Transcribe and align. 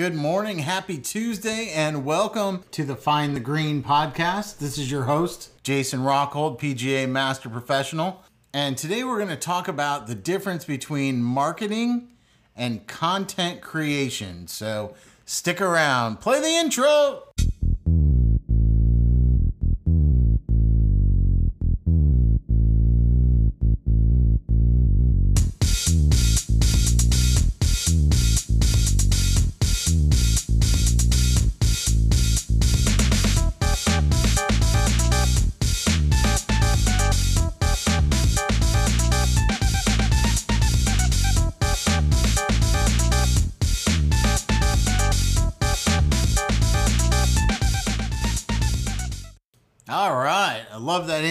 Good 0.00 0.14
morning, 0.14 0.60
happy 0.60 0.96
Tuesday, 0.96 1.72
and 1.74 2.06
welcome 2.06 2.64
to 2.70 2.84
the 2.84 2.96
Find 2.96 3.36
the 3.36 3.40
Green 3.40 3.82
podcast. 3.82 4.56
This 4.56 4.78
is 4.78 4.90
your 4.90 5.02
host, 5.02 5.50
Jason 5.62 6.00
Rockhold, 6.00 6.58
PGA 6.58 7.06
Master 7.06 7.50
Professional. 7.50 8.24
And 8.54 8.78
today 8.78 9.04
we're 9.04 9.18
going 9.18 9.28
to 9.28 9.36
talk 9.36 9.68
about 9.68 10.06
the 10.06 10.14
difference 10.14 10.64
between 10.64 11.22
marketing 11.22 12.12
and 12.56 12.86
content 12.86 13.60
creation. 13.60 14.46
So 14.48 14.94
stick 15.26 15.60
around, 15.60 16.22
play 16.22 16.40
the 16.40 16.48
intro. 16.48 17.24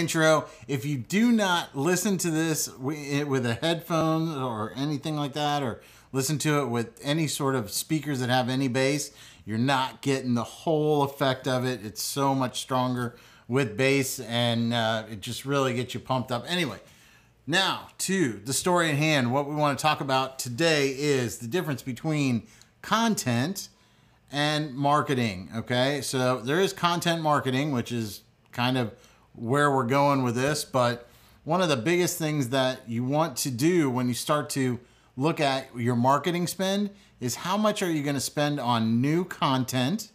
Intro. 0.09 0.48
If 0.68 0.86
you 0.86 0.98
do 0.98 1.31
not 1.31 1.77
listen 1.77 2.18
to 2.18 2.31
this 2.31 2.68
with 2.80 3.45
a 3.45 3.54
headphone 3.54 4.41
or 4.41 4.73
anything 4.76 5.16
like 5.16 5.34
that, 5.34 5.62
or 5.62 5.82
listen 6.12 6.40
to 6.40 6.62
it 6.62 6.66
with 6.66 6.99
any 7.04 7.27
sort 7.27 7.54
of 7.54 7.70
speakers 7.70 8.20
that 8.20 8.30
have 8.30 8.49
any 8.49 8.68
bass, 8.68 9.12
you're 9.45 9.59
not 9.59 10.02
getting 10.02 10.34
the 10.34 10.44
whole 10.44 11.04
effect 11.04 11.48
of 11.48 11.63
it. 11.63 11.85
It's 11.85 12.02
so 12.02 12.34
much 12.34 12.60
stronger 12.60 13.18
with 13.48 13.77
bass, 13.77 14.20
and 14.20 14.74
uh, 14.74 15.04
it 15.12 15.21
just 15.21 15.46
really 15.46 15.76
gets 15.76 15.93
you 15.93 15.99
pumped 15.99 16.32
up. 16.32 16.43
Anyway, 16.48 16.80
now 17.46 17.90
to 17.99 18.41
the 18.43 18.54
story 18.54 18.90
at 18.90 18.96
hand. 18.96 19.32
What 19.32 19.48
we 19.48 19.54
want 19.54 19.77
to 19.77 19.82
talk 19.82 20.02
about 20.02 20.40
today 20.40 20.90
is 20.90 21.37
the 21.37 21.48
difference 21.48 21.84
between 21.84 22.48
content 22.82 23.70
and 24.32 24.74
marketing. 24.74 25.52
Okay, 25.55 26.02
so 26.02 26.41
there 26.41 26.60
is 26.60 26.74
content 26.74 27.21
marketing, 27.21 27.71
which 27.74 27.91
is 27.91 28.21
kind 28.52 28.76
of 28.76 28.91
where 29.40 29.71
we're 29.71 29.85
going 29.85 30.23
with 30.23 30.35
this. 30.35 30.63
But 30.63 31.07
one 31.43 31.62
of 31.62 31.70
the 31.70 31.77
biggest 31.77 32.18
things 32.18 32.49
that 32.49 32.87
you 32.87 33.04
want 33.04 33.37
to 33.37 33.51
do 33.51 33.90
when 33.90 34.07
you 34.07 34.13
start 34.13 34.49
to 34.51 34.79
look 35.15 35.40
at 35.40 35.68
your 35.76 35.96
marketing 35.96 36.48
spend 36.48 36.90
is 37.20 37.35
how 37.35 37.57
much 37.57 37.81
are 37.81 37.91
you 37.91 38.04
going 38.04 38.15
to 38.15 38.21
spend 38.21 38.59
on 38.59 39.01
new 39.01 39.26
content, 39.26 40.12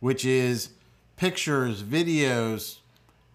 which 0.00 0.24
is 0.24 0.70
pictures, 1.16 1.82
videos, 1.82 2.78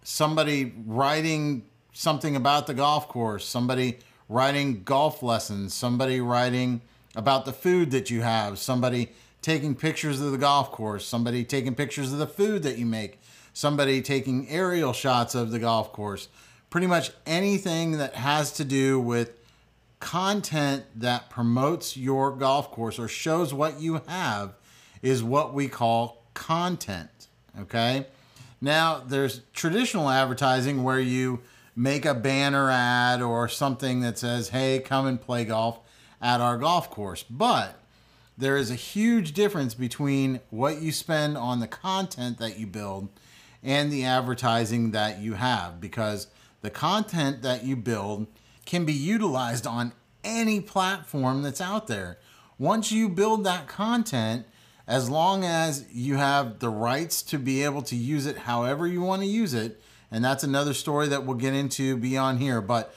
somebody 0.04 0.74
writing 0.86 1.66
something 1.94 2.36
about 2.36 2.68
the 2.68 2.74
golf 2.74 3.08
course, 3.08 3.46
somebody 3.46 3.98
writing 4.30 4.84
golf 4.84 5.24
lessons, 5.24 5.74
somebody 5.74 6.20
writing 6.20 6.82
about 7.16 7.46
the 7.46 7.54
food 7.54 7.92
that 7.92 8.10
you 8.10 8.22
have, 8.22 8.60
somebody 8.60 9.10
taking 9.42 9.74
pictures 9.74 10.22
of 10.22 10.32
the 10.32 10.38
golf 10.38 10.72
course, 10.72 11.06
somebody 11.06 11.44
taking 11.44 11.74
pictures 11.74 12.12
of 12.12 12.20
the 12.20 12.28
food 12.28 12.64
that 12.64 12.78
you 12.78 12.86
make, 12.86 13.20
somebody 13.58 14.04
taking 14.04 14.48
aerial 14.50 14.94
shots 14.94 15.34
of 15.34 15.50
the 15.50 15.58
golf 15.58 15.92
course. 15.92 16.28
Pretty 16.70 16.86
much 16.86 17.10
anything 17.26 17.94
that 17.94 18.14
has 18.14 18.52
to 18.52 18.64
do 18.64 19.00
with 19.00 19.32
content 20.00 20.84
that 20.96 21.32
promotes 21.32 21.98
your 21.98 22.30
golf 22.36 22.70
course 22.70 23.00
or 23.00 23.08
shows 23.08 23.56
what 23.56 23.82
you 23.82 24.00
have 24.08 24.54
is 25.02 25.24
what 25.24 25.56
we 25.56 25.68
call 25.68 26.22
content. 26.36 27.10
Okay. 27.60 28.06
Now, 28.62 29.00
there's 29.00 29.42
traditional 29.54 30.08
advertising 30.08 30.84
where 30.84 31.00
you 31.00 31.40
make 31.76 32.06
a 32.06 32.14
banner 32.14 32.70
ad 32.70 33.24
or 33.24 33.48
something 33.48 34.02
that 34.02 34.20
says, 34.20 34.50
hey, 34.50 34.78
come 34.78 35.08
and 35.08 35.20
play 35.20 35.46
golf 35.46 35.80
at 36.22 36.42
our 36.42 36.60
golf 36.60 36.92
course. 36.92 37.24
But 37.28 37.80
there 38.38 38.56
is 38.56 38.70
a 38.70 38.76
huge 38.76 39.34
difference 39.34 39.74
between 39.74 40.42
what 40.52 40.80
you 40.80 40.92
spend 40.92 41.38
on 41.38 41.60
the 41.60 41.68
content 41.68 42.38
that 42.38 42.60
you 42.60 42.68
build 42.68 43.10
and 43.64 43.92
the 43.92 44.06
advertising 44.06 44.92
that 44.92 45.20
you 45.20 45.34
have 45.34 45.82
because 45.82 46.28
the 46.62 46.70
content 46.70 47.42
that 47.42 47.64
you 47.64 47.76
build 47.76 48.28
can 48.66 48.86
be 48.86 48.94
utilized 48.94 49.66
on 49.66 49.94
any 50.24 50.60
platform 50.60 51.42
that's 51.42 51.62
out 51.62 51.88
there. 51.88 52.18
Once 52.60 52.92
you 52.92 53.08
build 53.08 53.44
that 53.44 53.68
content, 53.68 54.46
as 54.88 55.10
long 55.10 55.44
as 55.44 55.86
you 55.92 56.16
have 56.16 56.60
the 56.60 56.70
rights 56.70 57.22
to 57.22 57.38
be 57.38 57.64
able 57.64 57.82
to 57.82 57.96
use 57.96 58.26
it 58.26 58.38
however 58.40 58.88
you 58.88 59.02
want 59.02 59.22
to 59.22 59.28
use 59.28 59.54
it, 59.54 59.82
and 60.10 60.24
that's 60.24 60.44
another 60.44 60.74
story 60.74 61.08
that 61.10 61.26
we'll 61.26 61.36
get 61.36 61.54
into 61.54 61.98
beyond 61.98 62.40
here. 62.40 62.62
But 62.62 62.96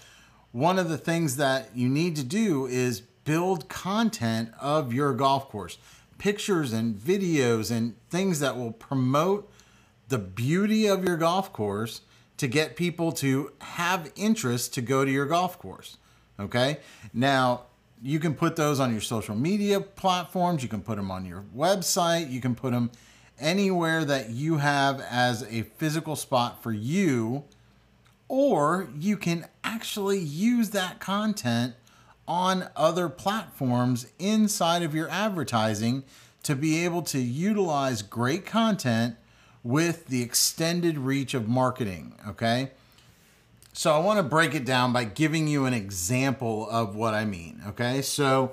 one 0.53 0.78
of 0.78 0.88
the 0.88 0.98
things 0.98 1.37
that 1.37 1.77
you 1.77 1.88
need 1.88 2.16
to 2.16 2.25
do 2.25 2.66
is 2.66 3.00
build 3.00 3.69
content 3.69 4.50
of 4.60 4.92
your 4.92 5.12
golf 5.12 5.48
course, 5.48 5.78
pictures 6.19 6.72
and 6.72 6.94
videos 6.94 7.71
and 7.71 7.94
things 8.09 8.41
that 8.41 8.56
will 8.56 8.72
promote 8.72 9.50
the 10.10 10.19
beauty 10.19 10.87
of 10.87 11.04
your 11.04 11.16
golf 11.16 11.53
course 11.53 12.03
to 12.37 12.47
get 12.47 12.76
people 12.76 13.12
to 13.12 13.53
have 13.60 14.12
interest 14.16 14.75
to 14.75 14.82
go 14.82 15.04
to 15.04 15.10
your 15.10 15.26
golf 15.26 15.59
course. 15.59 15.97
Okay. 16.38 16.78
Now, 17.15 17.62
you 18.03 18.19
can 18.19 18.34
put 18.34 18.56
those 18.56 18.81
on 18.81 18.93
your 18.93 19.00
social 19.03 19.34
media 19.34 19.81
platforms, 19.81 20.62
you 20.62 20.69
can 20.69 20.81
put 20.81 20.97
them 20.97 21.10
on 21.10 21.26
your 21.26 21.44
website, 21.56 22.31
you 22.31 22.41
can 22.41 22.54
put 22.54 22.72
them 22.72 22.91
anywhere 23.38 24.04
that 24.04 24.31
you 24.31 24.56
have 24.56 25.00
as 25.00 25.43
a 25.44 25.62
physical 25.62 26.16
spot 26.16 26.62
for 26.62 26.72
you, 26.72 27.44
or 28.27 28.88
you 28.98 29.16
can 29.16 29.47
actually 29.62 30.19
use 30.19 30.71
that 30.71 30.98
content 30.98 31.75
on 32.27 32.69
other 32.75 33.09
platforms 33.09 34.06
inside 34.19 34.82
of 34.82 34.94
your 34.94 35.09
advertising 35.10 36.03
to 36.42 36.54
be 36.54 36.84
able 36.84 37.03
to 37.03 37.19
utilize 37.19 38.03
great 38.03 38.47
content 38.47 39.16
with 39.62 40.06
the 40.06 40.22
extended 40.22 40.98
reach 40.98 41.34
of 41.34 41.48
marketing. 41.48 42.15
Okay. 42.28 42.71
So 43.72 43.93
I 43.93 43.98
want 43.98 44.19
to 44.19 44.22
break 44.22 44.54
it 44.54 44.65
down 44.65 44.93
by 44.93 45.04
giving 45.04 45.47
you 45.47 45.66
an 45.66 45.75
example 45.75 46.69
of 46.71 46.97
what 46.97 47.15
I 47.15 47.25
mean. 47.25 47.62
Okay. 47.69 48.03
So 48.03 48.53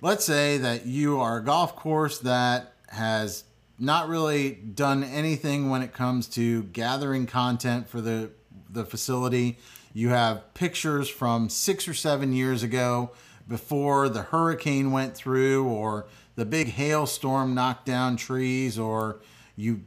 let's 0.00 0.24
say 0.24 0.58
that 0.58 0.86
you 0.86 1.20
are 1.20 1.38
a 1.38 1.44
golf 1.44 1.76
course 1.76 2.18
that 2.20 2.72
has 2.88 3.44
not 3.78 4.08
really 4.08 4.52
done 4.52 5.04
anything 5.04 5.68
when 5.68 5.82
it 5.82 5.92
comes 5.92 6.26
to 6.28 6.62
gathering 6.64 7.26
content 7.26 7.88
for 7.88 8.00
the, 8.00 8.30
the 8.70 8.84
facility. 8.84 9.58
You 9.92 10.10
have 10.10 10.54
pictures 10.54 11.08
from 11.08 11.48
six 11.48 11.86
or 11.86 11.94
seven 11.94 12.32
years 12.32 12.62
ago 12.62 13.10
before 13.48 14.08
the 14.08 14.22
hurricane 14.22 14.92
went 14.92 15.14
through 15.14 15.66
or 15.66 16.06
the 16.34 16.44
big 16.44 16.68
hailstorm 16.68 17.54
knocked 17.54 17.86
down 17.86 18.16
trees 18.16 18.78
or 18.78 19.20
you 19.56 19.82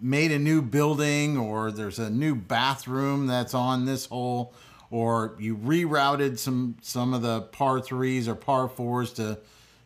made 0.00 0.30
a 0.30 0.38
new 0.38 0.62
building 0.62 1.36
or 1.36 1.70
there's 1.70 1.98
a 1.98 2.10
new 2.10 2.34
bathroom 2.34 3.26
that's 3.26 3.54
on 3.54 3.84
this 3.84 4.06
hole 4.06 4.54
or 4.90 5.36
you 5.38 5.56
rerouted 5.56 6.38
some 6.38 6.76
some 6.80 7.12
of 7.12 7.22
the 7.22 7.42
par 7.42 7.80
3s 7.80 8.26
or 8.26 8.34
par 8.34 8.68
4s 8.68 9.14
to 9.14 9.38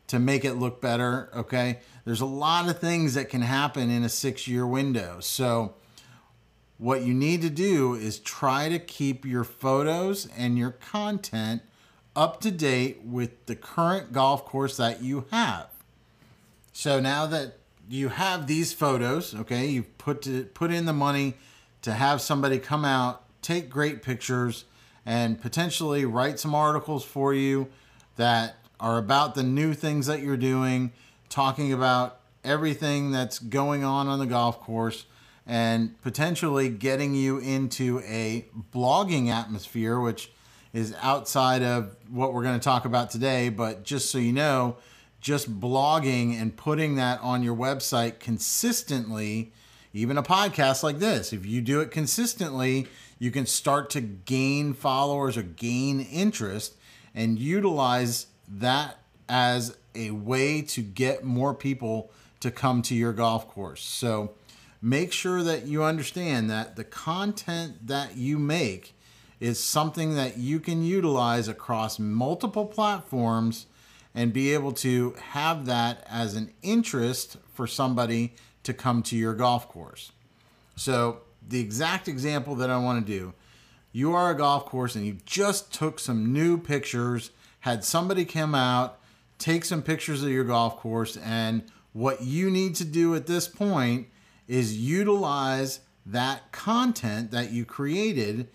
to 0.06 0.19
make 0.19 0.45
it 0.45 0.55
look 0.55 0.81
better 0.81 1.31
okay? 1.34 1.81
There's 2.05 2.21
a 2.21 2.27
lot 2.27 2.69
of 2.69 2.78
things 2.78 3.15
that 3.15 3.28
can 3.28 3.43
happen 3.43 3.91
in 3.91 4.03
a 4.03 4.09
6 4.09 4.49
year 4.49 4.67
window. 4.67 5.19
So 5.21 5.75
what 6.78 7.03
you 7.03 7.15
need 7.15 7.43
to 7.43 7.51
do 7.51 7.95
is 7.95 8.19
try 8.19 8.69
to 8.69 8.78
keep 8.78 9.25
your 9.25 9.45
photos 9.45 10.27
and 10.37 10.59
your 10.59 10.72
content 10.72 11.62
up 12.15 12.41
to 12.41 12.51
date 12.51 13.03
with 13.05 13.47
the 13.47 13.55
current 13.56 14.12
golf 14.12 14.45
course 14.45 14.77
that 14.77 15.03
you 15.03 15.27
have. 15.31 15.69
So 16.72 17.01
now 17.01 17.27
that 17.27 17.59
you 17.92 18.08
have 18.08 18.47
these 18.47 18.72
photos, 18.72 19.34
okay? 19.34 19.66
You've 19.66 19.98
put 19.98 20.22
to, 20.22 20.44
put 20.44 20.71
in 20.71 20.86
the 20.86 20.94
money 20.94 21.34
to 21.83 21.92
have 21.92 22.22
somebody 22.22 22.59
come 22.59 22.86
out, 22.86 23.22
take 23.42 23.68
great 23.68 24.00
pictures, 24.00 24.65
and 25.04 25.39
potentially 25.39 26.06
write 26.06 26.39
some 26.39 26.54
articles 26.54 27.04
for 27.04 27.34
you 27.34 27.68
that 28.16 28.56
are 28.80 28.97
about 28.97 29.34
the 29.34 29.42
new 29.42 29.74
things 29.74 30.06
that 30.06 30.21
you're 30.21 30.39
doing, 30.39 30.91
talking 31.28 31.71
about 31.71 32.21
everything 32.42 33.10
that's 33.10 33.39
going 33.39 33.84
on 33.84 34.09
on 34.09 34.18
the 34.18 34.27
golf 34.27 34.59
course, 34.60 35.04
and 35.47 36.00
potentially 36.00 36.71
getting 36.71 37.15
you 37.15 37.36
into 37.41 38.00
a 38.06 38.47
blogging 38.72 39.28
atmosphere, 39.28 40.00
which 40.00 40.33
is 40.72 40.95
outside 41.03 41.62
of 41.62 41.95
what 42.09 42.33
we're 42.33 42.42
going 42.42 42.59
to 42.59 42.65
talk 42.65 42.86
about 42.86 43.10
today. 43.10 43.50
But 43.50 43.83
just 43.84 44.10
so 44.10 44.16
you 44.16 44.33
know, 44.33 44.78
just 45.22 45.60
blogging 45.60 46.39
and 46.39 46.54
putting 46.57 46.97
that 46.97 47.21
on 47.22 47.42
your 47.42 47.57
website 47.57 48.19
consistently, 48.19 49.53
even 49.95 50.19
a 50.19 50.22
podcast 50.22 50.83
like 50.83 50.98
this, 50.98 51.33
if 51.33 51.47
you 51.47 51.63
do 51.63 51.80
it 51.80 51.91
consistently, 51.91 52.89
you 53.19 53.30
can 53.30 53.47
start 53.47 53.89
to 53.91 54.01
gain 54.01 54.74
followers 54.74 55.36
or 55.36 55.42
gain 55.42 56.01
interest 56.01 56.74
and 57.15 57.39
utilize 57.39 58.27
that 58.48 58.98
as 59.28 59.77
a 59.95 60.10
way 60.10 60.60
to 60.60 60.83
get 60.83 61.22
more 61.22 61.54
people 61.54 62.10
to 62.41 62.51
come 62.51 62.83
to 62.83 62.95
your 62.95 63.13
golf 63.13 63.48
course. 63.48 63.83
So 63.83 64.33
make 64.80 65.13
sure 65.13 65.45
that 65.45 65.66
you 65.66 65.84
understand 65.84 66.51
that 66.51 66.74
the 66.74 66.84
content 66.84 67.86
that 67.86 68.16
you 68.16 68.39
make 68.39 68.95
is 69.39 69.63
something 69.63 70.16
that 70.16 70.36
you 70.36 70.59
can 70.59 70.83
utilize 70.83 71.47
across 71.47 72.01
multiple 72.01 72.66
platforms 72.66 73.66
and 74.14 74.32
be 74.32 74.53
able 74.53 74.72
to 74.72 75.14
have 75.30 75.66
that 75.66 76.06
as 76.09 76.34
an 76.34 76.53
interest 76.62 77.36
for 77.53 77.66
somebody 77.66 78.34
to 78.62 78.72
come 78.72 79.03
to 79.03 79.16
your 79.16 79.34
golf 79.34 79.68
course. 79.68 80.12
So, 80.76 81.20
the 81.47 81.60
exact 81.60 82.06
example 82.06 82.54
that 82.56 82.70
I 82.70 82.78
want 82.78 83.04
to 83.04 83.12
do 83.12 83.34
you 83.94 84.14
are 84.14 84.30
a 84.30 84.36
golf 84.36 84.64
course 84.64 84.94
and 84.94 85.04
you 85.04 85.18
just 85.26 85.72
took 85.72 85.98
some 85.98 86.32
new 86.32 86.56
pictures, 86.56 87.30
had 87.60 87.84
somebody 87.84 88.24
come 88.24 88.54
out, 88.54 88.98
take 89.38 89.64
some 89.64 89.82
pictures 89.82 90.22
of 90.22 90.30
your 90.30 90.44
golf 90.44 90.78
course, 90.78 91.18
and 91.18 91.62
what 91.92 92.22
you 92.22 92.50
need 92.50 92.74
to 92.76 92.86
do 92.86 93.14
at 93.14 93.26
this 93.26 93.47
point 93.47 94.06
is 94.48 94.78
utilize 94.78 95.80
that 96.06 96.50
content 96.53 97.30
that 97.30 97.53
you 97.53 97.64
created 97.64 98.48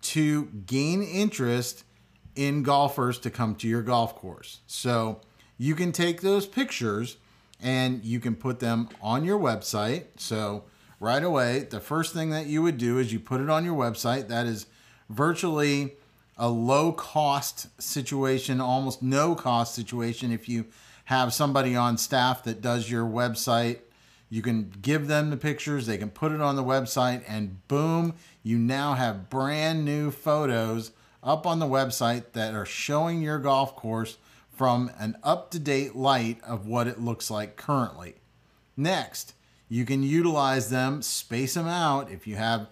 to 0.00 0.44
gain 0.66 1.02
interest 1.02 1.84
in 2.36 2.62
golfers 2.62 3.18
to 3.20 3.30
come 3.30 3.54
to 3.56 3.68
your 3.68 3.82
golf 3.82 4.14
course. 4.16 4.60
So 4.66 5.20
you 5.58 5.74
can 5.74 5.92
take 5.92 6.20
those 6.20 6.46
pictures 6.46 7.16
and 7.60 8.04
you 8.04 8.20
can 8.20 8.34
put 8.34 8.60
them 8.60 8.88
on 9.00 9.24
your 9.24 9.38
website. 9.38 10.04
So 10.16 10.64
right 11.00 11.22
away, 11.22 11.60
the 11.70 11.80
first 11.80 12.12
thing 12.12 12.30
that 12.30 12.46
you 12.46 12.62
would 12.62 12.78
do 12.78 12.98
is 12.98 13.12
you 13.12 13.20
put 13.20 13.40
it 13.40 13.48
on 13.48 13.64
your 13.64 13.76
website. 13.76 14.28
That 14.28 14.46
is 14.46 14.66
virtually 15.08 15.94
a 16.36 16.48
low 16.48 16.92
cost 16.92 17.68
situation, 17.80 18.60
almost 18.60 19.02
no 19.02 19.34
cost 19.34 19.74
situation. 19.74 20.32
If 20.32 20.48
you 20.48 20.66
have 21.06 21.32
somebody 21.32 21.76
on 21.76 21.96
staff 21.96 22.42
that 22.44 22.60
does 22.60 22.90
your 22.90 23.04
website, 23.04 23.78
you 24.28 24.42
can 24.42 24.72
give 24.82 25.06
them 25.06 25.30
the 25.30 25.36
pictures, 25.36 25.86
they 25.86 25.98
can 25.98 26.10
put 26.10 26.32
it 26.32 26.40
on 26.40 26.56
the 26.56 26.64
website, 26.64 27.22
and 27.28 27.66
boom, 27.68 28.14
you 28.42 28.58
now 28.58 28.94
have 28.94 29.30
brand 29.30 29.84
new 29.84 30.10
photos 30.10 30.90
up 31.24 31.46
on 31.46 31.58
the 31.58 31.66
website 31.66 32.32
that 32.32 32.54
are 32.54 32.66
showing 32.66 33.22
your 33.22 33.38
golf 33.38 33.74
course 33.74 34.18
from 34.52 34.90
an 34.98 35.16
up 35.22 35.50
to 35.50 35.58
date 35.58 35.96
light 35.96 36.38
of 36.44 36.66
what 36.66 36.86
it 36.86 37.00
looks 37.00 37.30
like 37.30 37.56
currently. 37.56 38.14
Next, 38.76 39.34
you 39.68 39.84
can 39.84 40.02
utilize 40.02 40.70
them, 40.70 41.02
space 41.02 41.54
them 41.54 41.66
out. 41.66 42.10
If 42.10 42.26
you 42.26 42.36
have 42.36 42.68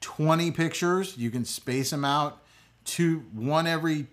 20 0.00 0.50
pictures, 0.52 1.16
you 1.16 1.30
can 1.30 1.44
space 1.44 1.90
them 1.90 2.04
out 2.04 2.42
to 2.84 3.20
one 3.32 3.66
every 3.66 4.06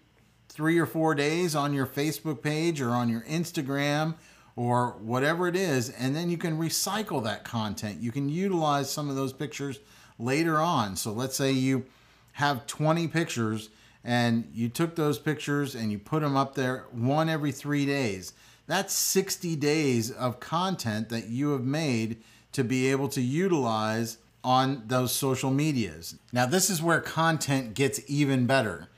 three 0.49 0.79
or 0.79 0.85
four 0.85 1.13
days 1.13 1.55
on 1.55 1.73
your 1.73 1.85
Facebook 1.85 2.41
page 2.41 2.81
or 2.81 2.91
on 2.91 3.09
your 3.09 3.21
Instagram 3.21 4.15
or 4.55 4.91
whatever 5.01 5.47
it 5.47 5.55
is. 5.55 5.89
And 5.89 6.15
then 6.15 6.29
you 6.29 6.37
can 6.37 6.57
recycle 6.57 7.23
that 7.23 7.43
content. 7.43 8.01
You 8.01 8.11
can 8.11 8.29
utilize 8.29 8.89
some 8.89 9.09
of 9.09 9.15
those 9.15 9.33
pictures 9.33 9.79
later 10.17 10.59
on. 10.59 10.95
So 10.95 11.11
let's 11.11 11.35
say 11.35 11.51
you 11.51 11.85
have 12.33 12.67
20 12.67 13.07
pictures 13.07 13.69
and 14.03 14.49
you 14.53 14.69
took 14.69 14.95
those 14.95 15.19
pictures 15.19 15.75
and 15.75 15.91
you 15.91 15.99
put 15.99 16.21
them 16.21 16.35
up 16.35 16.55
there 16.55 16.85
one 16.91 17.29
every 17.29 17.51
three 17.51 17.85
days. 17.85 18.33
That's 18.67 18.93
60 18.93 19.55
days 19.57 20.11
of 20.11 20.39
content 20.39 21.09
that 21.09 21.27
you 21.27 21.51
have 21.51 21.63
made 21.63 22.21
to 22.53 22.63
be 22.63 22.89
able 22.89 23.09
to 23.09 23.21
utilize 23.21 24.17
on 24.43 24.83
those 24.87 25.11
social 25.11 25.51
medias. 25.51 26.15
Now, 26.31 26.45
this 26.45 26.69
is 26.69 26.81
where 26.81 26.99
content 26.99 27.73
gets 27.73 28.01
even 28.07 28.47
better. 28.47 28.89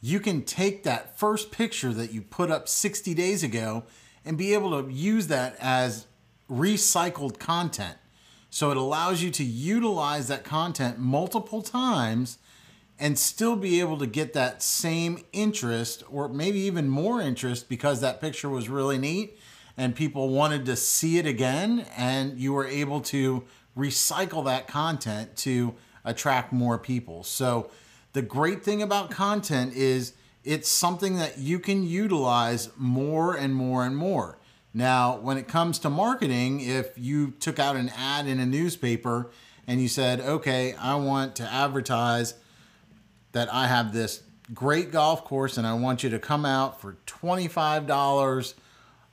You 0.00 0.20
can 0.20 0.42
take 0.42 0.84
that 0.84 1.18
first 1.18 1.50
picture 1.50 1.92
that 1.92 2.12
you 2.12 2.22
put 2.22 2.50
up 2.50 2.68
60 2.68 3.14
days 3.14 3.42
ago 3.42 3.84
and 4.24 4.38
be 4.38 4.54
able 4.54 4.82
to 4.82 4.92
use 4.92 5.26
that 5.26 5.56
as 5.58 6.06
recycled 6.50 7.38
content. 7.38 7.96
So 8.50 8.70
it 8.70 8.76
allows 8.76 9.22
you 9.22 9.30
to 9.32 9.44
utilize 9.44 10.28
that 10.28 10.44
content 10.44 10.98
multiple 10.98 11.62
times 11.62 12.38
and 12.98 13.18
still 13.18 13.56
be 13.56 13.80
able 13.80 13.98
to 13.98 14.06
get 14.06 14.32
that 14.32 14.62
same 14.62 15.24
interest 15.32 16.02
or 16.10 16.28
maybe 16.28 16.58
even 16.60 16.88
more 16.88 17.20
interest 17.20 17.68
because 17.68 18.00
that 18.00 18.20
picture 18.20 18.48
was 18.48 18.68
really 18.68 18.98
neat 18.98 19.38
and 19.76 19.94
people 19.94 20.30
wanted 20.30 20.66
to 20.66 20.74
see 20.74 21.18
it 21.18 21.26
again 21.26 21.86
and 21.96 22.38
you 22.38 22.52
were 22.52 22.66
able 22.66 23.00
to 23.00 23.44
recycle 23.76 24.44
that 24.44 24.66
content 24.66 25.36
to 25.36 25.74
attract 26.04 26.52
more 26.52 26.78
people. 26.78 27.22
So 27.22 27.70
the 28.12 28.22
great 28.22 28.64
thing 28.64 28.82
about 28.82 29.10
content 29.10 29.74
is 29.74 30.14
it's 30.42 30.68
something 30.68 31.16
that 31.16 31.38
you 31.38 31.60
can 31.60 31.84
utilize 31.84 32.70
more 32.76 33.36
and 33.36 33.54
more 33.54 33.84
and 33.84 33.96
more. 33.96 34.38
Now, 34.74 35.18
when 35.18 35.36
it 35.38 35.46
comes 35.46 35.78
to 35.80 35.90
marketing, 35.90 36.60
if 36.60 36.92
you 36.96 37.32
took 37.32 37.58
out 37.58 37.76
an 37.76 37.90
ad 37.96 38.26
in 38.26 38.40
a 38.40 38.46
newspaper 38.46 39.30
and 39.66 39.80
you 39.80 39.88
said, 39.88 40.20
okay, 40.20 40.74
I 40.74 40.96
want 40.96 41.36
to 41.36 41.42
advertise 41.44 42.34
that 43.38 43.54
I 43.54 43.68
have 43.68 43.92
this 43.92 44.24
great 44.52 44.90
golf 44.90 45.24
course 45.24 45.58
and 45.58 45.64
I 45.64 45.72
want 45.74 46.02
you 46.02 46.10
to 46.10 46.18
come 46.18 46.44
out 46.44 46.80
for 46.80 46.96
$25 47.06 48.54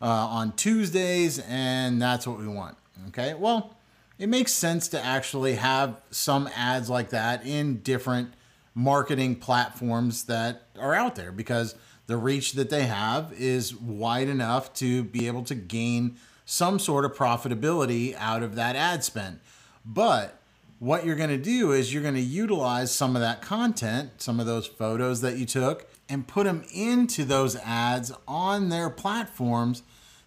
uh, 0.02 0.06
on 0.06 0.52
Tuesdays, 0.54 1.38
and 1.48 2.02
that's 2.02 2.26
what 2.26 2.40
we 2.40 2.48
want. 2.48 2.76
Okay, 3.10 3.36
well, 3.36 3.78
it 4.18 4.28
makes 4.28 4.52
sense 4.52 4.88
to 4.90 5.00
actually 5.00 5.56
have 5.56 6.02
some 6.10 6.50
ads 6.56 6.90
like 6.90 7.10
that 7.10 7.46
in 7.46 7.82
different 7.82 8.34
marketing 8.74 9.36
platforms 9.36 10.24
that 10.24 10.64
are 10.80 10.96
out 10.96 11.16
there 11.16 11.32
because 11.32 11.76
the 12.08 12.18
reach 12.18 12.54
that 12.54 12.72
they 12.72 12.88
have 12.88 13.32
is 13.38 13.76
wide 13.76 14.28
enough 14.28 14.74
to 14.74 15.04
be 15.04 15.28
able 15.28 15.44
to 15.44 15.54
gain 15.54 16.18
some 16.46 16.80
sort 16.80 17.06
of 17.06 17.16
profitability 17.16 18.16
out 18.18 18.42
of 18.42 18.56
that 18.56 18.76
ad 18.76 19.04
spend. 19.04 19.40
But 19.86 20.40
what 20.80 21.06
you're 21.06 21.16
going 21.16 21.30
to 21.30 21.38
do 21.38 21.72
is 21.72 21.94
you're 21.94 22.04
going 22.04 22.16
to 22.16 22.22
utilize 22.22 22.94
some 22.94 23.16
of 23.16 23.22
that 23.22 23.42
content, 23.42 24.22
some 24.22 24.40
of 24.40 24.46
those 24.46 24.68
photos 24.68 25.22
that 25.22 25.38
you 25.38 25.46
took, 25.46 25.88
and 26.10 26.28
put 26.28 26.46
them 26.46 26.64
into 26.74 27.24
those 27.24 27.56
ads 27.58 28.12
on 28.28 28.70
their 28.70 28.90
platforms 28.90 29.84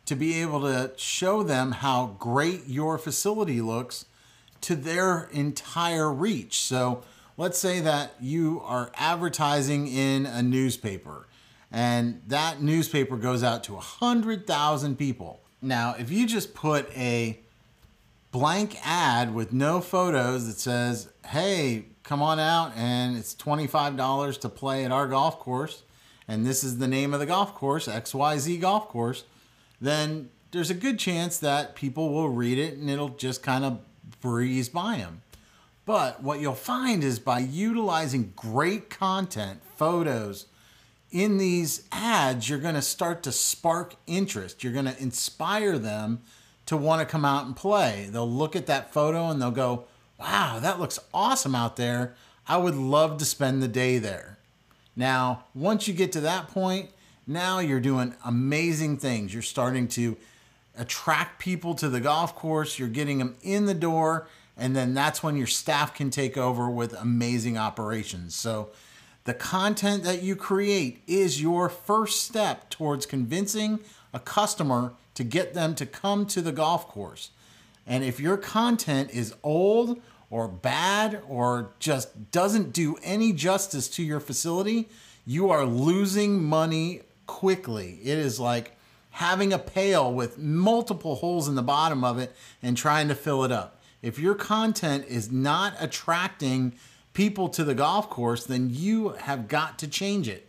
to 0.06 0.16
be 0.16 0.40
able 0.40 0.62
to 0.62 0.92
show 0.96 1.42
them 1.42 1.72
how 1.72 2.16
great 2.18 2.66
your 2.66 2.96
facility 2.96 3.60
looks 3.60 4.06
to 4.62 4.74
their 4.74 5.28
entire 5.32 6.10
reach. 6.10 6.60
So 6.62 7.02
let's 7.36 7.58
say 7.58 7.80
that 7.80 8.14
you 8.18 8.60
are 8.64 8.90
advertising 8.94 9.86
in 9.86 10.24
a 10.24 10.42
newspaper 10.42 11.28
and 11.70 12.22
that 12.26 12.62
newspaper 12.62 13.16
goes 13.16 13.42
out 13.42 13.62
to 13.64 13.74
100,000 13.74 14.96
people. 14.96 15.40
Now, 15.60 15.94
if 15.98 16.10
you 16.10 16.26
just 16.26 16.54
put 16.54 16.90
a 16.96 17.40
blank 18.30 18.76
ad 18.84 19.34
with 19.34 19.52
no 19.52 19.80
photos 19.80 20.46
that 20.46 20.58
says, 20.58 21.08
hey, 21.26 21.86
come 22.02 22.22
on 22.22 22.38
out 22.38 22.72
and 22.76 23.16
it's 23.16 23.34
$25 23.34 24.40
to 24.40 24.48
play 24.48 24.84
at 24.84 24.92
our 24.92 25.06
golf 25.06 25.38
course, 25.38 25.82
and 26.26 26.46
this 26.46 26.62
is 26.62 26.78
the 26.78 26.88
name 26.88 27.14
of 27.14 27.20
the 27.20 27.26
golf 27.26 27.54
course, 27.54 27.86
XYZ 27.86 28.60
Golf 28.60 28.88
Course 28.88 29.24
then 29.80 30.30
there's 30.50 30.70
a 30.70 30.74
good 30.74 30.98
chance 30.98 31.38
that 31.38 31.74
people 31.74 32.12
will 32.12 32.28
read 32.28 32.58
it 32.58 32.74
and 32.74 32.88
it'll 32.88 33.10
just 33.10 33.42
kind 33.42 33.64
of 33.64 33.80
breeze 34.20 34.68
by 34.68 34.98
them. 34.98 35.22
But 35.84 36.22
what 36.22 36.40
you'll 36.40 36.54
find 36.54 37.02
is 37.02 37.18
by 37.18 37.38
utilizing 37.38 38.32
great 38.36 38.90
content, 38.90 39.60
photos, 39.76 40.46
in 41.10 41.38
these 41.38 41.88
ads, 41.90 42.48
you're 42.48 42.58
going 42.58 42.74
to 42.74 42.82
start 42.82 43.22
to 43.22 43.32
spark 43.32 43.94
interest. 44.06 44.62
You're 44.62 44.74
going 44.74 44.84
to 44.84 45.00
inspire 45.00 45.78
them 45.78 46.20
to 46.68 46.76
want 46.76 47.00
to 47.00 47.10
come 47.10 47.24
out 47.24 47.46
and 47.46 47.56
play. 47.56 48.10
They'll 48.12 48.30
look 48.30 48.54
at 48.54 48.66
that 48.66 48.92
photo 48.92 49.30
and 49.30 49.40
they'll 49.40 49.50
go, 49.50 49.86
wow, 50.20 50.58
that 50.60 50.78
looks 50.78 50.98
awesome 51.14 51.54
out 51.54 51.76
there. 51.76 52.14
I 52.46 52.58
would 52.58 52.74
love 52.74 53.16
to 53.18 53.24
spend 53.24 53.62
the 53.62 53.68
day 53.68 53.96
there. 53.96 54.36
Now, 54.94 55.44
once 55.54 55.88
you 55.88 55.94
get 55.94 56.12
to 56.12 56.20
that 56.20 56.48
point, 56.48 56.90
now 57.26 57.60
you're 57.60 57.80
doing 57.80 58.14
amazing 58.22 58.98
things. 58.98 59.32
You're 59.32 59.42
starting 59.42 59.88
to 59.88 60.18
attract 60.76 61.38
people 61.38 61.74
to 61.76 61.88
the 61.88 62.00
golf 62.00 62.36
course, 62.36 62.78
you're 62.78 62.88
getting 62.88 63.16
them 63.16 63.36
in 63.42 63.64
the 63.64 63.74
door, 63.74 64.28
and 64.54 64.76
then 64.76 64.92
that's 64.92 65.22
when 65.22 65.36
your 65.36 65.46
staff 65.46 65.94
can 65.94 66.10
take 66.10 66.36
over 66.36 66.68
with 66.68 66.92
amazing 66.92 67.56
operations. 67.56 68.34
So, 68.34 68.68
the 69.24 69.34
content 69.34 70.04
that 70.04 70.22
you 70.22 70.36
create 70.36 71.02
is 71.06 71.40
your 71.40 71.68
first 71.68 72.24
step 72.24 72.70
towards 72.70 73.04
convincing 73.06 73.80
a 74.12 74.20
customer 74.20 74.92
to 75.18 75.24
get 75.24 75.52
them 75.52 75.74
to 75.74 75.84
come 75.84 76.24
to 76.24 76.40
the 76.40 76.52
golf 76.52 76.86
course. 76.86 77.30
And 77.88 78.04
if 78.04 78.20
your 78.20 78.36
content 78.36 79.10
is 79.10 79.34
old 79.42 80.00
or 80.30 80.46
bad 80.46 81.20
or 81.28 81.72
just 81.80 82.30
doesn't 82.30 82.72
do 82.72 82.96
any 83.02 83.32
justice 83.32 83.88
to 83.88 84.04
your 84.04 84.20
facility, 84.20 84.88
you 85.26 85.50
are 85.50 85.64
losing 85.64 86.44
money 86.44 87.00
quickly. 87.26 87.98
It 88.04 88.16
is 88.16 88.38
like 88.38 88.76
having 89.10 89.52
a 89.52 89.58
pail 89.58 90.14
with 90.14 90.38
multiple 90.38 91.16
holes 91.16 91.48
in 91.48 91.56
the 91.56 91.62
bottom 91.64 92.04
of 92.04 92.16
it 92.20 92.32
and 92.62 92.76
trying 92.76 93.08
to 93.08 93.16
fill 93.16 93.42
it 93.42 93.50
up. 93.50 93.80
If 94.00 94.20
your 94.20 94.36
content 94.36 95.04
is 95.08 95.32
not 95.32 95.74
attracting 95.80 96.74
people 97.12 97.48
to 97.48 97.64
the 97.64 97.74
golf 97.74 98.08
course, 98.08 98.46
then 98.46 98.70
you 98.70 99.08
have 99.22 99.48
got 99.48 99.80
to 99.80 99.88
change 99.88 100.28
it. 100.28 100.48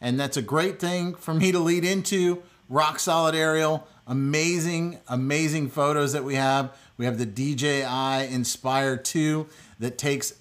And 0.00 0.18
that's 0.18 0.36
a 0.36 0.42
great 0.42 0.80
thing 0.80 1.14
for 1.14 1.32
me 1.32 1.52
to 1.52 1.60
lead 1.60 1.84
into 1.84 2.42
rock 2.70 3.00
solid 3.00 3.34
aerial, 3.34 3.86
amazing, 4.10 4.98
amazing 5.08 5.70
photos 5.70 6.12
that 6.12 6.24
we 6.24 6.34
have. 6.34 6.76
We 6.98 7.04
have 7.06 7.16
the 7.16 7.24
DJI 7.24 8.34
Inspire 8.34 8.96
2 8.96 9.46
that 9.78 9.96
takes 9.96 10.34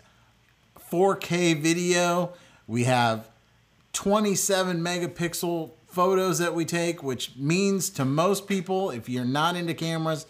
4K 0.92 1.62
video. 1.62 2.34
We 2.68 2.86
have 2.86 3.30
27 3.94 4.82
megapixel 4.82 5.70
photos 5.88 6.40
that 6.40 6.56
we 6.56 6.66
take, 6.66 7.04
which 7.04 7.36
means 7.38 7.92
to 7.92 8.06
most 8.06 8.48
people, 8.48 8.90
if 8.90 9.08
you're 9.08 9.24
not 9.24 9.56
into 9.56 9.76
cameras, 9.76 10.26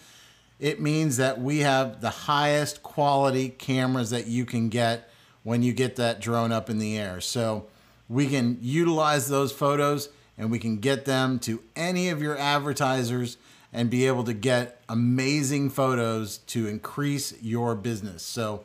it 0.60 0.82
means 0.82 1.16
that 1.18 1.40
we 1.40 1.60
have 1.60 2.02
the 2.02 2.10
highest 2.10 2.84
quality 2.84 3.48
cameras 3.48 4.10
that 4.10 4.28
you 4.28 4.46
can 4.46 4.68
get 4.68 5.10
when 5.44 5.64
you 5.64 5.72
get 5.72 5.96
that 5.96 6.20
drone 6.20 6.52
up 6.52 6.70
in 6.70 6.78
the 6.78 6.98
air. 6.98 7.22
So 7.22 7.68
we 8.10 8.28
can 8.28 8.58
utilize 8.62 9.30
those 9.30 9.54
photos 9.54 10.10
and 10.40 10.50
we 10.50 10.58
can 10.58 10.78
get 10.78 11.04
them 11.04 11.38
to 11.38 11.62
any 11.76 12.10
of 12.10 12.22
your 12.22 12.38
advertisers 12.38 13.38
and 13.72 13.90
be 13.90 14.08
able 14.08 14.24
to 14.24 14.34
get 14.34 14.82
amazing 14.88 15.70
photos 15.70 16.38
to 16.40 16.66
increase 16.66 17.40
your 17.42 17.76
business. 17.76 18.24
So 18.24 18.64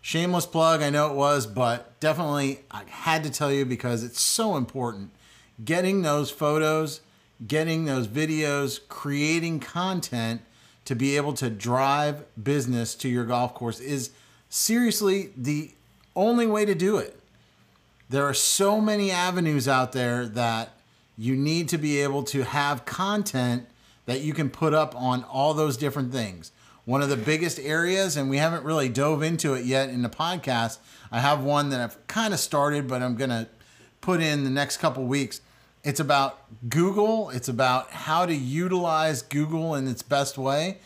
shameless 0.00 0.46
plug, 0.46 0.80
I 0.80 0.88
know 0.88 1.10
it 1.10 1.16
was, 1.16 1.46
but 1.46 1.98
definitely 2.00 2.60
I 2.70 2.84
had 2.88 3.24
to 3.24 3.30
tell 3.30 3.52
you 3.52 3.66
because 3.66 4.04
it's 4.04 4.20
so 4.20 4.56
important. 4.56 5.10
Getting 5.62 6.02
those 6.02 6.30
photos, 6.30 7.00
getting 7.46 7.84
those 7.84 8.06
videos, 8.06 8.80
creating 8.88 9.60
content 9.60 10.40
to 10.84 10.94
be 10.94 11.16
able 11.16 11.32
to 11.34 11.50
drive 11.50 12.24
business 12.42 12.94
to 12.94 13.08
your 13.08 13.24
golf 13.24 13.54
course 13.54 13.80
is 13.80 14.10
seriously 14.48 15.30
the 15.36 15.72
only 16.14 16.46
way 16.46 16.64
to 16.64 16.74
do 16.74 16.96
it. 16.96 17.18
There 18.08 18.24
are 18.24 18.34
so 18.34 18.80
many 18.80 19.10
avenues 19.10 19.66
out 19.66 19.92
there 19.92 20.26
that 20.26 20.72
you 21.16 21.36
need 21.36 21.68
to 21.68 21.78
be 21.78 22.00
able 22.00 22.22
to 22.24 22.44
have 22.44 22.84
content 22.84 23.66
that 24.06 24.20
you 24.20 24.34
can 24.34 24.50
put 24.50 24.74
up 24.74 24.94
on 24.96 25.24
all 25.24 25.54
those 25.54 25.76
different 25.76 26.12
things. 26.12 26.52
One 26.84 27.02
of 27.02 27.08
the 27.08 27.16
biggest 27.16 27.60
areas, 27.60 28.16
and 28.16 28.28
we 28.28 28.38
haven't 28.38 28.64
really 28.64 28.88
dove 28.88 29.22
into 29.22 29.54
it 29.54 29.64
yet 29.64 29.88
in 29.88 30.02
the 30.02 30.08
podcast. 30.08 30.78
I 31.12 31.20
have 31.20 31.44
one 31.44 31.70
that 31.70 31.80
I've 31.80 32.06
kind 32.08 32.34
of 32.34 32.40
started, 32.40 32.88
but 32.88 33.02
I'm 33.02 33.14
going 33.14 33.30
to 33.30 33.48
put 34.00 34.20
in 34.20 34.42
the 34.42 34.50
next 34.50 34.78
couple 34.78 35.04
weeks. 35.04 35.40
It's 35.84 36.00
about 36.00 36.40
Google, 36.68 37.30
it's 37.30 37.48
about 37.48 37.90
how 37.90 38.26
to 38.26 38.34
utilize 38.34 39.22
Google 39.22 39.74
in 39.74 39.86
its 39.86 40.02
best 40.02 40.38
way. 40.38 40.78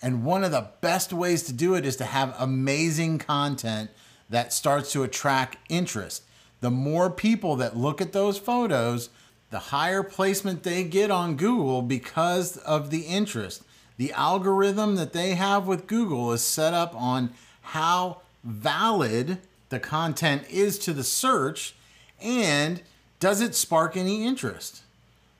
And 0.00 0.24
one 0.24 0.42
of 0.42 0.50
the 0.50 0.70
best 0.80 1.12
ways 1.12 1.42
to 1.44 1.52
do 1.52 1.74
it 1.74 1.86
is 1.86 1.96
to 1.96 2.04
have 2.04 2.34
amazing 2.38 3.18
content 3.18 3.90
that 4.28 4.52
starts 4.52 4.92
to 4.92 5.04
attract 5.04 5.58
interest. 5.68 6.24
The 6.60 6.70
more 6.70 7.10
people 7.10 7.56
that 7.56 7.76
look 7.76 8.00
at 8.00 8.12
those 8.12 8.38
photos, 8.38 9.10
the 9.52 9.58
higher 9.58 10.02
placement 10.02 10.62
they 10.62 10.82
get 10.82 11.10
on 11.10 11.36
Google 11.36 11.82
because 11.82 12.56
of 12.56 12.88
the 12.88 13.02
interest. 13.02 13.62
The 13.98 14.10
algorithm 14.12 14.96
that 14.96 15.12
they 15.12 15.34
have 15.34 15.66
with 15.66 15.86
Google 15.86 16.32
is 16.32 16.40
set 16.42 16.72
up 16.72 16.94
on 16.96 17.34
how 17.60 18.22
valid 18.42 19.38
the 19.68 19.78
content 19.78 20.48
is 20.50 20.78
to 20.80 20.94
the 20.94 21.04
search 21.04 21.74
and 22.18 22.80
does 23.20 23.42
it 23.42 23.54
spark 23.54 23.94
any 23.94 24.24
interest? 24.24 24.82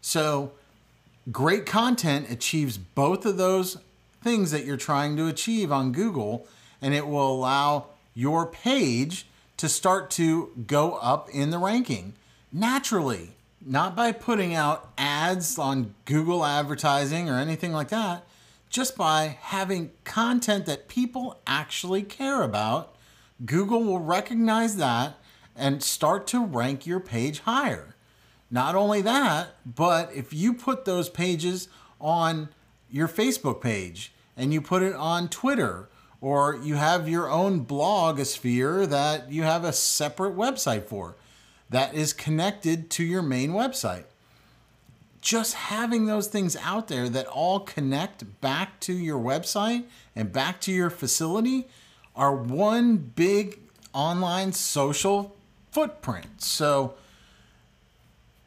So, 0.02 0.52
great 1.30 1.64
content 1.64 2.30
achieves 2.30 2.76
both 2.76 3.24
of 3.24 3.38
those 3.38 3.78
things 4.22 4.50
that 4.50 4.66
you're 4.66 4.76
trying 4.76 5.16
to 5.16 5.26
achieve 5.26 5.72
on 5.72 5.90
Google, 5.90 6.46
and 6.82 6.92
it 6.92 7.06
will 7.06 7.32
allow 7.32 7.86
your 8.14 8.44
page 8.44 9.26
to 9.56 9.70
start 9.70 10.10
to 10.10 10.52
go 10.66 10.96
up 10.96 11.30
in 11.30 11.48
the 11.48 11.58
ranking 11.58 12.12
naturally, 12.52 13.30
not 13.64 13.94
by 13.94 14.12
putting 14.12 14.54
out 14.54 14.92
ads 14.98 15.58
on 15.58 15.94
Google 16.04 16.44
advertising 16.44 17.28
or 17.28 17.38
anything 17.38 17.72
like 17.72 17.88
that, 17.88 18.26
just 18.68 18.96
by 18.96 19.38
having 19.40 19.90
content 20.04 20.66
that 20.66 20.88
people 20.88 21.40
actually 21.46 22.02
care 22.02 22.42
about. 22.42 22.94
Google 23.44 23.82
will 23.84 24.00
recognize 24.00 24.76
that 24.76 25.18
and 25.56 25.82
start 25.82 26.26
to 26.28 26.44
rank 26.44 26.86
your 26.86 27.00
page 27.00 27.40
higher. 27.40 27.94
Not 28.50 28.74
only 28.74 29.02
that, 29.02 29.56
but 29.66 30.12
if 30.14 30.32
you 30.32 30.54
put 30.54 30.84
those 30.84 31.08
pages 31.08 31.68
on 32.00 32.48
your 32.90 33.08
Facebook 33.08 33.60
page 33.60 34.12
and 34.36 34.52
you 34.52 34.60
put 34.60 34.82
it 34.82 34.94
on 34.94 35.28
Twitter 35.28 35.88
or 36.20 36.56
you 36.62 36.76
have 36.76 37.08
your 37.08 37.30
own 37.30 37.64
blogosphere 37.64 38.88
that 38.88 39.30
you 39.30 39.42
have 39.42 39.64
a 39.64 39.72
separate 39.72 40.36
website 40.36 40.84
for 40.84 41.16
that 41.72 41.94
is 41.94 42.12
connected 42.12 42.90
to 42.90 43.04
your 43.04 43.22
main 43.22 43.52
website. 43.52 44.04
Just 45.20 45.54
having 45.54 46.06
those 46.06 46.26
things 46.26 46.56
out 46.56 46.88
there 46.88 47.08
that 47.08 47.26
all 47.26 47.60
connect 47.60 48.40
back 48.40 48.80
to 48.80 48.92
your 48.92 49.18
website 49.18 49.84
and 50.16 50.32
back 50.32 50.60
to 50.62 50.72
your 50.72 50.90
facility 50.90 51.68
are 52.16 52.34
one 52.34 52.96
big 52.96 53.60
online 53.92 54.52
social 54.52 55.36
footprint. 55.70 56.42
So, 56.42 56.94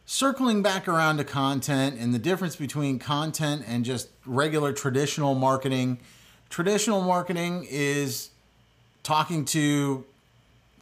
circling 0.06 0.62
back 0.62 0.88
around 0.88 1.18
to 1.18 1.24
content 1.24 1.98
and 2.00 2.14
the 2.14 2.20
difference 2.20 2.56
between 2.56 3.00
content 3.00 3.64
and 3.68 3.84
just 3.86 4.10
regular 4.26 4.72
traditional 4.72 5.34
marketing 5.34 6.00
Traditional 6.50 7.02
marketing 7.02 7.68
is 7.70 8.30
talking 9.04 9.46
to 9.46 10.06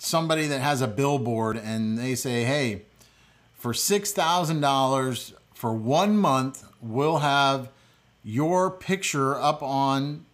somebody 0.04 0.48
that 0.48 0.62
has 0.62 0.82
a 0.82 0.88
billboard 0.88 1.56
and 1.58 1.98
they 1.98 2.14
say, 2.14 2.44
hey, 2.44 2.84
for 3.54 3.72
$6,000 3.72 5.34
for 5.54 5.74
one 5.74 6.18
month, 6.18 6.66
we'll 6.82 7.20
have 7.20 7.70
your 8.24 8.70
picture 8.70 9.40
up 9.40 9.64
on 9.64 10.26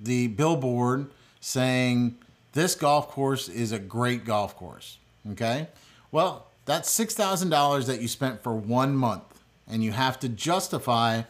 the 0.00 0.26
billboard 0.28 1.10
saying, 1.40 2.16
this 2.52 2.74
golf 2.74 3.08
course 3.08 3.48
is 3.48 3.72
a 3.72 3.78
great 3.78 4.24
golf 4.24 4.54
course. 4.54 4.98
Okay? 5.32 5.68
Well, 6.12 6.48
that's 6.66 6.94
$6,000 6.98 7.86
that 7.86 8.02
you 8.02 8.08
spent 8.08 8.42
for 8.42 8.54
one 8.54 8.96
month, 8.96 9.42
and 9.66 9.82
you 9.82 9.92
have 9.92 10.20
to 10.20 10.28
justify 10.28 11.22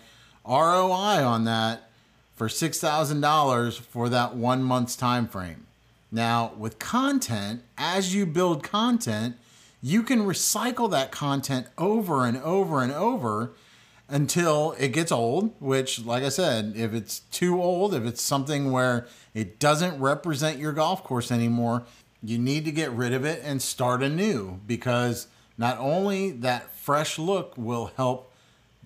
ROI 0.45 1.25
on 1.25 1.45
that 1.45 1.91
for 2.35 2.49
$6,000 2.49 3.81
for 3.81 4.09
that 4.09 4.35
one 4.35 4.63
month's 4.63 4.97
time 4.97 5.29
frame. 5.29 5.66
Now, 6.11 6.53
with 6.57 6.79
content, 6.79 7.63
as 7.77 8.15
you 8.15 8.27
build 8.27 8.63
content, 8.63 9.37
you 9.83 10.03
can 10.03 10.21
recycle 10.21 10.91
that 10.91 11.11
content 11.11 11.67
over 11.77 12.25
and 12.25 12.39
over 12.39 12.83
and 12.83 12.93
over 12.93 13.53
until 14.09 14.75
it 14.79 14.89
gets 14.89 15.11
old, 15.11 15.55
which, 15.61 16.05
like 16.05 16.23
I 16.23 16.29
said, 16.29 16.75
if 16.77 16.95
it's 16.95 17.21
too 17.21 17.61
old, 17.61 17.95
if 17.95 18.05
it's 18.05 18.23
something 18.23 18.71
where 18.71 19.07
it 19.35 19.59
doesn't 19.59 20.01
represent 20.01 20.59
your 20.59 20.73
golf 20.73 21.03
course 21.03 21.33
anymore, 21.33 21.85
you 22.23 22.39
need 22.39 22.65
to 22.65 22.73
get 22.73 22.91
rid 22.93 23.13
of 23.13 23.25
it 23.25 23.43
and 23.45 23.61
start 23.61 24.03
anew 24.03 24.61
because 24.67 25.27
not 25.59 25.79
only 25.79 26.31
that 26.31 26.71
fresh 26.71 27.19
look 27.19 27.55
will 27.57 27.91
help 27.97 28.33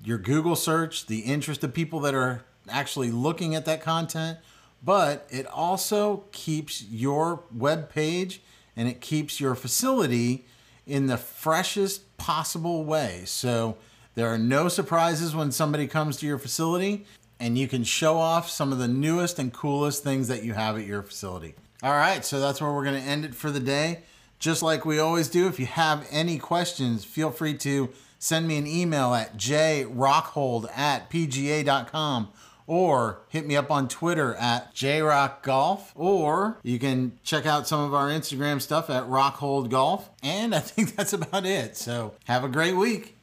your 0.02 0.18
Google 0.18 0.56
search, 0.56 1.06
the 1.06 1.20
interest 1.20 1.62
of 1.62 1.74
people 1.74 2.00
that 2.00 2.14
are 2.14 2.44
actually 2.68 3.10
looking 3.10 3.54
at 3.54 3.66
that 3.66 3.82
content, 3.82 4.38
but 4.82 5.26
it 5.30 5.46
also 5.46 6.24
keeps 6.32 6.82
your 6.82 7.44
web 7.54 7.90
page 7.90 8.42
and 8.76 8.88
it 8.88 9.00
keeps 9.00 9.40
your 9.40 9.54
facility 9.54 10.46
in 10.86 11.06
the 11.06 11.16
freshest 11.16 12.16
possible 12.16 12.84
way. 12.84 13.22
So 13.26 13.76
there 14.14 14.28
are 14.28 14.38
no 14.38 14.68
surprises 14.68 15.34
when 15.34 15.52
somebody 15.52 15.86
comes 15.86 16.16
to 16.18 16.26
your 16.26 16.38
facility 16.38 17.06
and 17.38 17.56
you 17.56 17.68
can 17.68 17.84
show 17.84 18.18
off 18.18 18.50
some 18.50 18.72
of 18.72 18.78
the 18.78 18.88
newest 18.88 19.38
and 19.38 19.52
coolest 19.52 20.02
things 20.02 20.28
that 20.28 20.44
you 20.44 20.52
have 20.52 20.76
at 20.76 20.86
your 20.86 21.02
facility. 21.02 21.54
All 21.82 21.92
right, 21.92 22.24
so 22.24 22.40
that's 22.40 22.60
where 22.60 22.72
we're 22.72 22.84
going 22.84 23.00
to 23.00 23.08
end 23.08 23.24
it 23.24 23.34
for 23.34 23.50
the 23.50 23.60
day. 23.60 24.00
Just 24.38 24.62
like 24.62 24.84
we 24.84 24.98
always 24.98 25.28
do, 25.28 25.46
if 25.46 25.58
you 25.58 25.66
have 25.66 26.06
any 26.10 26.38
questions, 26.38 27.04
feel 27.04 27.30
free 27.30 27.54
to 27.58 27.90
send 28.18 28.46
me 28.46 28.58
an 28.58 28.66
email 28.66 29.14
at 29.14 29.36
jrockhold 29.36 30.70
at 30.76 31.10
pga.com 31.10 32.28
or 32.70 33.22
hit 33.28 33.44
me 33.48 33.56
up 33.56 33.68
on 33.68 33.88
Twitter 33.88 34.36
at 34.36 34.72
jrockgolf, 34.76 35.90
or 35.96 36.60
you 36.62 36.78
can 36.78 37.18
check 37.24 37.44
out 37.44 37.66
some 37.66 37.80
of 37.80 37.92
our 37.92 38.06
Instagram 38.06 38.62
stuff 38.62 38.88
at 38.88 39.02
rockholdgolf. 39.08 40.04
And 40.22 40.54
I 40.54 40.60
think 40.60 40.94
that's 40.96 41.12
about 41.12 41.44
it. 41.44 41.76
So 41.76 42.14
have 42.26 42.44
a 42.44 42.48
great 42.48 42.76
week. 42.76 43.16